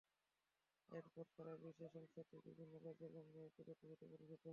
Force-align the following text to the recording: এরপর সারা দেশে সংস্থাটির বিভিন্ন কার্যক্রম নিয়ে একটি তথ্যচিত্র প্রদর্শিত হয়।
এরপর 0.91 1.25
সারা 1.35 1.53
দেশে 1.63 1.85
সংস্থাটির 1.95 2.41
বিভিন্ন 2.49 2.73
কার্যক্রম 2.85 3.25
নিয়ে 3.27 3.47
একটি 3.49 3.61
তথ্যচিত্র 3.67 4.05
প্রদর্শিত 4.11 4.31
হয়। 4.35 4.49